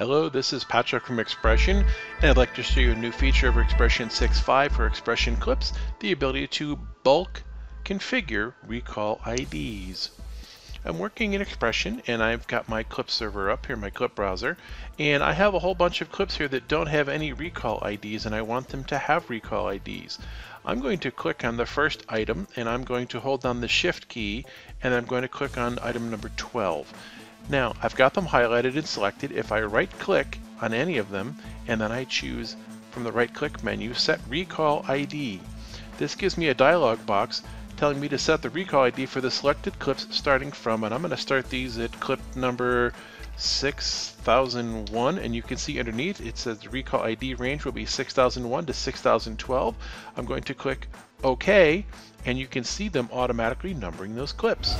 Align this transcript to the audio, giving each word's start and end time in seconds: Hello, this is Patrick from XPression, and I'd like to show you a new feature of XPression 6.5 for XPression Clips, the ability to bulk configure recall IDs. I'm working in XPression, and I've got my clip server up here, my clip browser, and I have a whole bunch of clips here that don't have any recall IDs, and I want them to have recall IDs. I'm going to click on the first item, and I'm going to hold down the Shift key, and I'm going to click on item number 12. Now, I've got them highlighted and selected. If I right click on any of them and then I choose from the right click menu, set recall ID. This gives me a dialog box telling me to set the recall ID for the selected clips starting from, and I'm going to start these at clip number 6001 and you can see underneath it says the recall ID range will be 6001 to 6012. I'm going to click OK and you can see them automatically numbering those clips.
Hello, 0.00 0.30
this 0.30 0.54
is 0.54 0.64
Patrick 0.64 1.04
from 1.04 1.18
XPression, 1.18 1.86
and 2.22 2.30
I'd 2.30 2.38
like 2.38 2.54
to 2.54 2.62
show 2.62 2.80
you 2.80 2.92
a 2.92 2.94
new 2.94 3.12
feature 3.12 3.48
of 3.48 3.56
XPression 3.56 4.06
6.5 4.06 4.72
for 4.72 4.88
XPression 4.88 5.38
Clips, 5.38 5.74
the 5.98 6.12
ability 6.12 6.46
to 6.46 6.76
bulk 7.04 7.42
configure 7.84 8.54
recall 8.66 9.20
IDs. 9.26 10.08
I'm 10.86 10.98
working 10.98 11.34
in 11.34 11.42
XPression, 11.42 12.00
and 12.06 12.22
I've 12.22 12.46
got 12.46 12.66
my 12.66 12.82
clip 12.82 13.10
server 13.10 13.50
up 13.50 13.66
here, 13.66 13.76
my 13.76 13.90
clip 13.90 14.14
browser, 14.14 14.56
and 14.98 15.22
I 15.22 15.34
have 15.34 15.52
a 15.52 15.58
whole 15.58 15.74
bunch 15.74 16.00
of 16.00 16.10
clips 16.10 16.34
here 16.34 16.48
that 16.48 16.66
don't 16.66 16.86
have 16.86 17.10
any 17.10 17.34
recall 17.34 17.86
IDs, 17.86 18.24
and 18.24 18.34
I 18.34 18.40
want 18.40 18.70
them 18.70 18.84
to 18.84 18.96
have 18.96 19.28
recall 19.28 19.68
IDs. 19.68 20.18
I'm 20.64 20.80
going 20.80 21.00
to 21.00 21.10
click 21.10 21.44
on 21.44 21.58
the 21.58 21.66
first 21.66 22.06
item, 22.08 22.48
and 22.56 22.70
I'm 22.70 22.84
going 22.84 23.06
to 23.08 23.20
hold 23.20 23.42
down 23.42 23.60
the 23.60 23.68
Shift 23.68 24.08
key, 24.08 24.46
and 24.82 24.94
I'm 24.94 25.04
going 25.04 25.22
to 25.22 25.28
click 25.28 25.58
on 25.58 25.78
item 25.82 26.10
number 26.10 26.30
12. 26.38 26.90
Now, 27.48 27.74
I've 27.82 27.96
got 27.96 28.14
them 28.14 28.26
highlighted 28.26 28.76
and 28.76 28.86
selected. 28.86 29.32
If 29.32 29.50
I 29.50 29.62
right 29.62 29.90
click 29.98 30.38
on 30.60 30.72
any 30.72 30.98
of 30.98 31.10
them 31.10 31.36
and 31.66 31.80
then 31.80 31.90
I 31.90 32.04
choose 32.04 32.56
from 32.90 33.04
the 33.04 33.12
right 33.12 33.32
click 33.32 33.62
menu, 33.64 33.94
set 33.94 34.20
recall 34.28 34.84
ID. 34.88 35.40
This 35.98 36.14
gives 36.14 36.36
me 36.36 36.48
a 36.48 36.54
dialog 36.54 37.04
box 37.06 37.42
telling 37.76 37.98
me 37.98 38.08
to 38.08 38.18
set 38.18 38.42
the 38.42 38.50
recall 38.50 38.82
ID 38.82 39.06
for 39.06 39.20
the 39.20 39.30
selected 39.30 39.78
clips 39.78 40.06
starting 40.10 40.52
from, 40.52 40.84
and 40.84 40.92
I'm 40.92 41.00
going 41.00 41.10
to 41.10 41.16
start 41.16 41.48
these 41.48 41.78
at 41.78 41.98
clip 41.98 42.20
number 42.36 42.92
6001 43.40 45.18
and 45.18 45.34
you 45.34 45.42
can 45.42 45.56
see 45.56 45.78
underneath 45.78 46.20
it 46.20 46.36
says 46.36 46.58
the 46.58 46.68
recall 46.68 47.02
ID 47.02 47.34
range 47.34 47.64
will 47.64 47.72
be 47.72 47.86
6001 47.86 48.66
to 48.66 48.72
6012. 48.72 49.74
I'm 50.16 50.26
going 50.26 50.42
to 50.42 50.54
click 50.54 50.88
OK 51.24 51.86
and 52.26 52.38
you 52.38 52.46
can 52.46 52.64
see 52.64 52.88
them 52.88 53.08
automatically 53.12 53.72
numbering 53.72 54.14
those 54.14 54.32
clips. 54.32 54.74